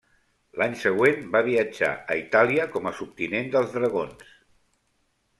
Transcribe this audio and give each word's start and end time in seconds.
L'any 0.59 0.71
següent 0.83 1.27
va 1.35 1.41
viatjar 1.47 1.89
a 2.13 2.17
Itàlia, 2.21 2.65
com 2.77 2.89
a 2.91 2.93
subtinent 3.01 3.51
dels 3.57 3.75
dragons. 3.77 4.33